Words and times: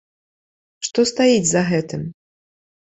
Што 0.87 1.05
стаіць 1.11 1.45
за 1.53 1.61
гэтым? 1.71 2.11